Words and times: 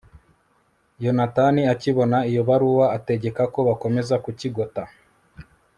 yonatani 1.03 1.61
akibona 1.73 2.17
iyo 2.29 2.41
baruwa, 2.49 2.85
ategeka 2.97 3.41
ko 3.53 3.59
bakomeza 3.67 4.15
kukigota 4.23 4.81